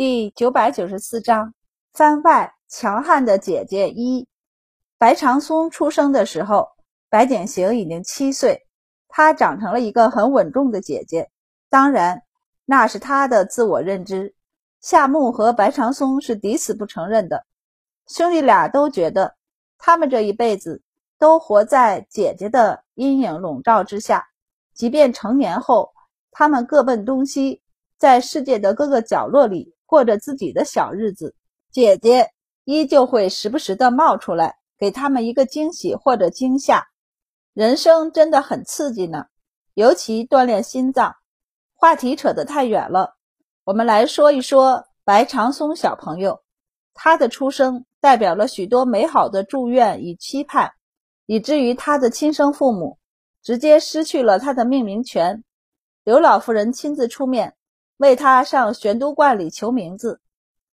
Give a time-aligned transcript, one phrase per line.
[0.00, 1.52] 第九百九十四章
[1.92, 4.26] 番外：强悍的姐姐一。
[4.96, 6.66] 白长松出生的时候，
[7.10, 8.66] 白景行已经七岁，
[9.08, 11.30] 她长成了一个很稳重的姐姐。
[11.68, 12.22] 当然，
[12.64, 14.34] 那是她的自我认知。
[14.80, 17.44] 夏目和白长松是抵死不承认的，
[18.06, 19.36] 兄弟俩都觉得
[19.76, 20.80] 他们这一辈子
[21.18, 24.26] 都活在姐姐的阴影笼罩之下，
[24.72, 25.92] 即便成年后，
[26.30, 27.60] 他们各奔东西，
[27.98, 29.74] 在世界的各个角落里。
[29.90, 31.34] 过着自己的小日子，
[31.72, 32.30] 姐姐
[32.64, 36.86] 依旧会时不时的冒出来，给他们一个惊喜或者惊吓。
[37.54, 39.26] 人生真的很刺激呢，
[39.74, 41.16] 尤其锻炼心脏。
[41.74, 43.16] 话题扯得太远了，
[43.64, 46.40] 我们来说一说白长松小朋友。
[46.94, 50.70] 他的出生代表了许多美好的祝愿与期盼，
[51.26, 52.96] 以至于他的亲生父母
[53.42, 55.42] 直接失去了他的命名权。
[56.04, 57.56] 刘老夫人亲自出面。
[58.00, 60.22] 为他上玄都观里求名字，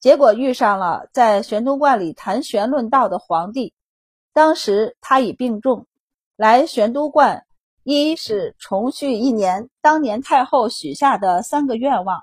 [0.00, 3.72] 结果遇上了在玄都观里谈玄论道的皇帝。
[4.34, 5.86] 当时他已病重，
[6.36, 7.46] 来玄都观
[7.84, 12.22] 一是重续一年当年太后许下的三个愿望，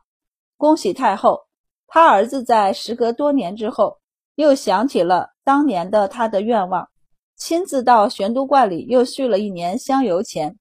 [0.58, 1.47] 恭喜太后。
[1.88, 3.97] 他儿子在时隔多年之后
[4.36, 6.88] 又想起了当年的他的愿望，
[7.36, 10.59] 亲自到玄都观里又续了一年香油钱。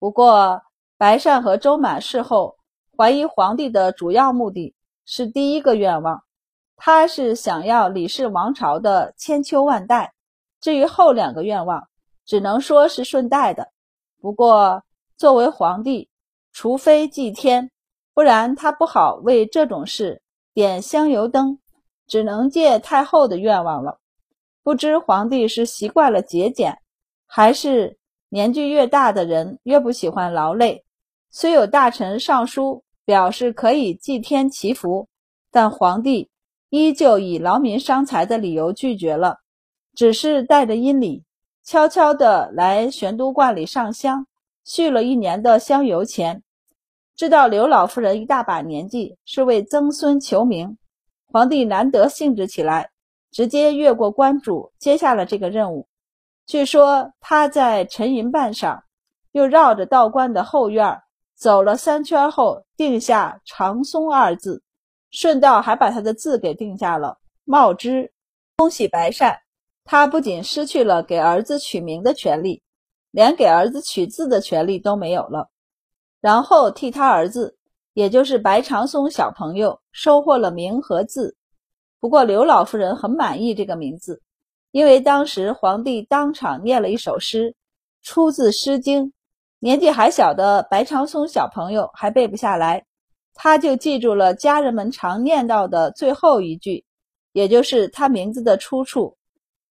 [0.00, 0.62] 不过
[0.96, 2.57] 白善和周满事后。
[2.98, 6.24] 怀疑皇帝的主要目的是第一个愿望，
[6.76, 10.14] 他是想要李氏王朝的千秋万代。
[10.60, 11.86] 至于后两个愿望，
[12.26, 13.68] 只能说是顺带的。
[14.20, 14.82] 不过
[15.16, 16.08] 作为皇帝，
[16.52, 17.70] 除非祭天，
[18.14, 20.20] 不然他不好为这种事
[20.52, 21.60] 点香油灯，
[22.08, 24.00] 只能借太后的愿望了。
[24.64, 26.76] 不知皇帝是习惯了节俭，
[27.26, 27.96] 还是
[28.28, 30.84] 年纪越大的人越不喜欢劳累。
[31.30, 32.82] 虽有大臣上书。
[33.08, 35.08] 表示可以祭天祈福，
[35.50, 36.28] 但皇帝
[36.68, 39.38] 依旧以劳民伤财的理由拒绝了，
[39.94, 41.24] 只是带着阴礼，
[41.64, 44.26] 悄悄地来玄都观里上香，
[44.62, 46.42] 续了一年的香油钱。
[47.16, 50.76] 知道刘老夫人一大把年纪是为曾孙求名，
[51.32, 52.90] 皇帝难得兴致起来，
[53.30, 55.88] 直接越过关主接下了这个任务。
[56.44, 58.80] 据说他在沉吟半晌，
[59.32, 61.04] 又绕着道观的后院儿。
[61.38, 64.60] 走了三圈后，定下“长松”二字，
[65.12, 67.16] 顺道还把他的字给定下了
[67.46, 68.12] “茂之”。
[68.58, 69.38] 恭喜白善，
[69.84, 72.60] 他不仅失去了给儿子取名的权利，
[73.12, 75.48] 连给儿子取字的权利都没有了。
[76.20, 77.56] 然后替他儿子，
[77.92, 81.36] 也就是白长松小朋友，收获了名和字。
[82.00, 84.20] 不过刘老夫人很满意这个名字，
[84.72, 87.54] 因为当时皇帝当场念了一首诗，
[88.02, 89.04] 出自《诗经》。
[89.60, 92.84] 年纪还小的白长松小朋友还背不下来，
[93.34, 96.84] 他就记住了家人们常念叨的最后一句，
[97.32, 99.16] 也就是他名字的出处：“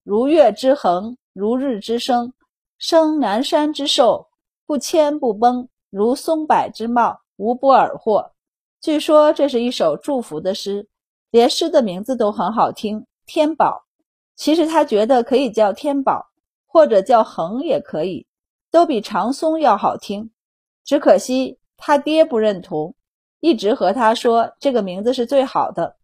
[0.04, 2.34] 如月之恒，如日之升，
[2.78, 4.28] 生南山之寿，
[4.66, 8.34] 不迁不崩，如松柏之茂，无不尔获。”
[8.82, 10.86] 据说这是一首祝福的诗，
[11.32, 13.86] 连诗的名字都很好听，天宝。
[14.36, 16.28] 其实他觉得可以叫天宝，
[16.66, 18.28] 或者叫恒也可以。
[18.72, 20.30] 都比长松要好听，
[20.84, 22.94] 只可惜他爹不认同，
[23.40, 25.96] 一直和他说这个名字是最好的。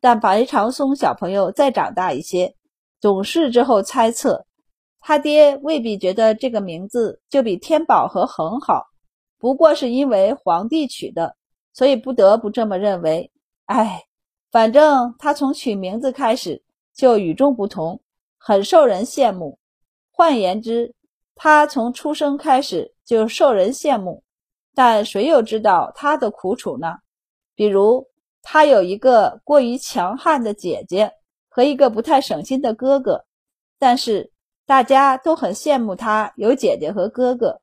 [0.00, 2.54] 但白长松小朋友再长大一些，
[3.00, 4.46] 懂事之后猜测，
[5.00, 8.86] 他爹未必觉得这个名字就比天宝和恒好，
[9.38, 11.36] 不过是因为皇帝取的，
[11.72, 13.30] 所以不得不这么认为。
[13.66, 14.02] 哎，
[14.50, 16.62] 反正他从取名字开始
[16.94, 18.00] 就与众不同，
[18.38, 19.58] 很受人羡慕。
[20.10, 20.94] 换言之，
[21.40, 24.24] 他从出生开始就受人羡慕，
[24.74, 26.96] 但谁又知道他的苦楚呢？
[27.54, 28.04] 比如，
[28.42, 31.12] 他有一个过于强悍的姐姐
[31.48, 33.24] 和一个不太省心的哥哥，
[33.78, 34.32] 但是
[34.66, 37.60] 大家都很羡慕他有姐姐和哥哥。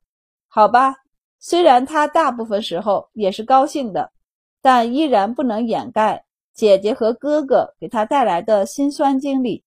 [0.48, 0.94] 好吧，
[1.38, 4.10] 虽然他大部分时候也是高兴的，
[4.62, 9.62] 但依然不能掩盖姐姐和哥哥给他带来的辛酸经历，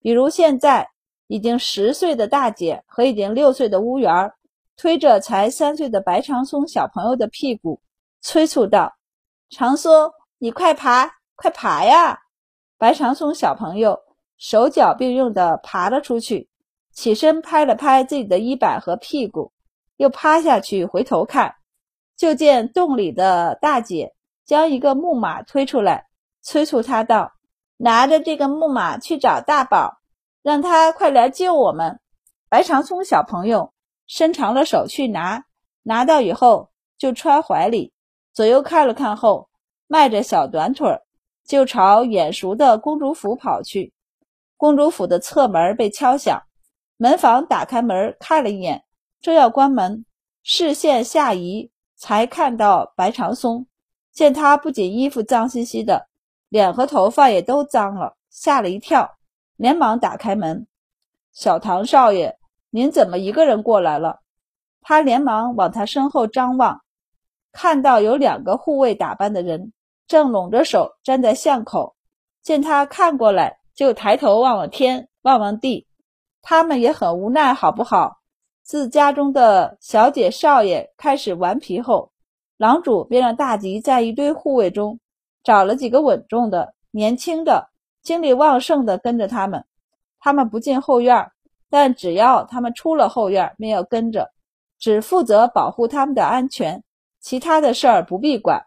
[0.00, 0.88] 比如现在。
[1.28, 4.32] 已经十岁的大姐和已经六岁的乌元
[4.76, 7.80] 推着才三岁的白长松小朋友的屁股，
[8.20, 8.96] 催促道
[9.50, 12.20] ：“长松，你快爬，快爬呀！”
[12.78, 14.00] 白长松小朋友
[14.36, 16.48] 手脚并用地爬了出去，
[16.92, 19.52] 起身拍了拍自己的衣摆和屁股，
[19.96, 21.56] 又趴下去回头看，
[22.16, 24.14] 就见洞里的大姐
[24.46, 26.06] 将一个木马推出来，
[26.40, 27.32] 催促他道
[27.76, 29.97] ：“拿着这个木马去找大宝。”
[30.42, 32.00] 让他快来救我们！
[32.48, 33.72] 白长松小朋友
[34.06, 35.44] 伸长了手去拿，
[35.82, 37.92] 拿到以后就揣怀里，
[38.32, 39.48] 左右看了看后，
[39.86, 41.02] 迈着小短腿儿，
[41.46, 43.92] 就朝眼熟的公主府跑去。
[44.56, 46.42] 公主府的侧门被敲响，
[46.96, 48.84] 门房打开门看了一眼，
[49.20, 50.04] 正要关门，
[50.42, 53.66] 视线下移，才看到白长松。
[54.12, 56.08] 见他不仅衣服脏兮兮的，
[56.48, 59.17] 脸和头发也都脏了，吓了一跳，
[59.58, 60.66] 连忙打开门
[61.34, 62.38] ：“小唐少爷，
[62.70, 64.20] 您怎么一个人过来了？”
[64.80, 66.80] 他连忙往他身后张望，
[67.52, 69.72] 看到有两个护卫打扮的人
[70.06, 71.96] 正拢着手站在巷口。
[72.40, 75.86] 见他看过来，就抬头望望天，望望地。
[76.40, 78.20] 他们也很无奈，好不好？
[78.62, 82.12] 自家中的小姐少爷开始顽皮后，
[82.58, 85.00] 狼主便让大吉在一堆护卫中
[85.42, 87.68] 找了几个稳重的、年轻的、
[88.08, 89.66] 精力旺盛的跟着他们。
[90.18, 91.30] 他们不进后院，
[91.68, 94.32] 但只要他们出了后院，便要跟着。
[94.78, 96.82] 只负责保护他们的安全，
[97.20, 98.64] 其他的事儿不必管。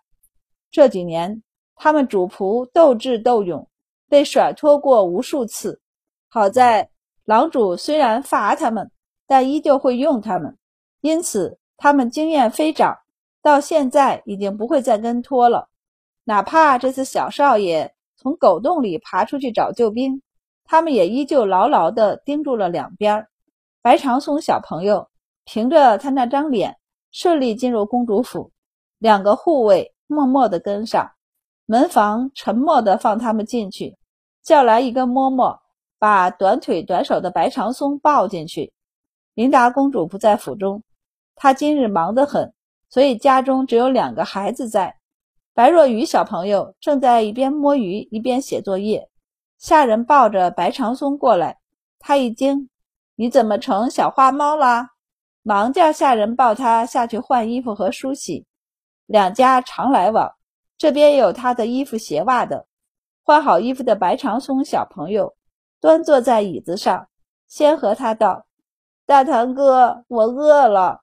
[0.70, 1.42] 这几年，
[1.76, 3.68] 他们主仆斗智斗勇，
[4.08, 5.82] 被甩脱过无数次。
[6.30, 6.92] 好在
[7.26, 8.92] 狼主虽然罚他们，
[9.26, 10.56] 但依旧会用他们，
[11.02, 12.96] 因此他们经验飞涨，
[13.42, 15.70] 到现在已经不会再跟脱了。
[16.26, 20.22] 哪怕这次小少爷从狗洞里爬出去找救兵，
[20.64, 23.28] 他们也依旧牢牢地盯住了两边。
[23.82, 25.08] 白长松小朋友。
[25.44, 26.78] 凭着他那张脸，
[27.12, 28.52] 顺利进入公主府。
[29.00, 31.14] 两个护卫默默地跟上，
[31.66, 33.98] 门房沉默地放他们进去，
[34.44, 35.58] 叫来一个嬷嬷，
[35.98, 38.72] 把短腿短手的白长松抱进去。
[39.34, 40.84] 琳达公主不在府中，
[41.36, 42.54] 她今日忙得很，
[42.88, 45.01] 所以家中只有两个孩子在。
[45.54, 49.10] 白若愚小朋友正在一边摸鱼一边写作业。
[49.58, 51.60] 下人抱着白长松过来，
[52.00, 52.70] 他一惊
[53.16, 54.92] ：“你怎么成小花猫啦？”
[55.44, 58.46] 忙叫下人抱他下去换衣服和梳洗，
[59.08, 60.32] 两家常来往。
[60.78, 62.66] 这边有他的衣服鞋袜的。
[63.24, 65.36] 换好衣服的白长松小朋友
[65.80, 67.08] 端坐在椅子上，
[67.48, 68.46] 先和他道
[69.06, 71.02] ：“大堂哥，我饿了。”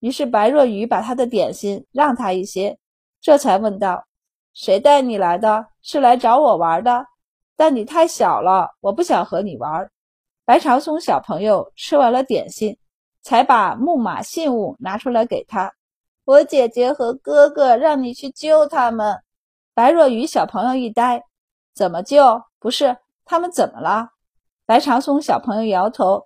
[0.00, 2.78] 于是白若愚把他的点心让他一些，
[3.24, 4.04] 这才问道
[4.52, 5.66] ：“谁带你来的？
[5.80, 7.06] 是来找我玩的？
[7.56, 9.90] 但你太小了，我不想和你玩。”
[10.44, 12.76] 白长松小朋友吃完了点心。
[13.22, 15.72] 才把木马信物拿出来给他。
[16.26, 19.18] 我姐姐和哥哥让你去救他们。
[19.72, 21.22] 白若愚小朋友一呆，
[21.74, 22.42] 怎么救？
[22.58, 24.10] 不是他们怎么了？
[24.66, 26.22] 白长松小朋友摇头，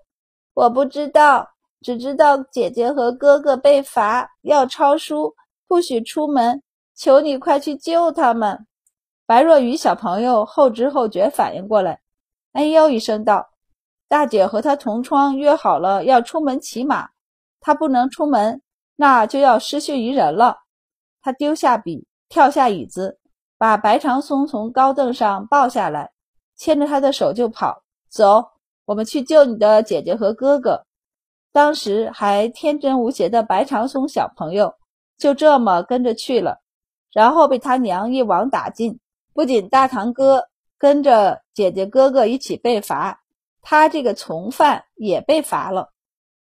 [0.54, 1.48] 我不知道，
[1.80, 5.32] 只知道姐姐和哥哥被罚要抄书，
[5.68, 6.60] 不许出门。
[6.98, 8.66] 求你快去救他们。
[9.24, 12.00] 白若愚小朋友后知后觉反应过来，
[12.52, 13.50] 哎呦一声道。
[14.08, 17.08] 大姐和她同窗约好了要出门骑马，
[17.60, 18.60] 她不能出门，
[18.96, 20.56] 那就要失去一人了。
[21.20, 23.20] 他丢下笔，跳下椅子，
[23.58, 26.10] 把白长松从高凳上抱下来，
[26.56, 27.82] 牵着他的手就跑。
[28.10, 28.44] 走，
[28.86, 30.84] 我们去救你的姐姐和哥哥。
[31.52, 34.74] 当时还天真无邪的白长松小朋友
[35.18, 36.60] 就这么跟着去了，
[37.12, 38.98] 然后被他娘一网打尽。
[39.32, 43.22] 不仅大堂哥跟着姐姐哥哥一起被罚。
[43.62, 45.92] 他这个从犯也被罚了。